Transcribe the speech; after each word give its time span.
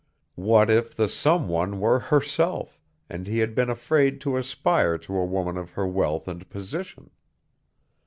What 0.33 0.71
if 0.71 0.95
the 0.95 1.07
some 1.07 1.47
one 1.47 1.79
were 1.79 1.99
herself 1.99 2.81
and 3.07 3.27
he 3.27 3.37
had 3.37 3.53
been 3.53 3.69
afraid 3.69 4.19
to 4.21 4.35
aspire 4.35 4.97
to 4.97 5.15
a 5.17 5.25
woman 5.25 5.57
of 5.57 5.73
her 5.73 5.85
wealth 5.85 6.27
and 6.27 6.49
position? 6.49 7.11